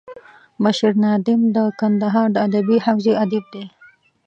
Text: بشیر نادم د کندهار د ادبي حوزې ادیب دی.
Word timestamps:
بشیر 0.63 0.93
نادم 1.03 1.41
د 1.55 1.57
کندهار 1.79 2.27
د 2.31 2.37
ادبي 2.47 2.77
حوزې 2.85 3.13
ادیب 3.23 3.45
دی. 3.53 3.63